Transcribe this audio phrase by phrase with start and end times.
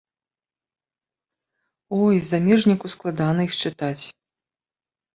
[2.01, 4.03] Ой, замежніку складана іх чытаць!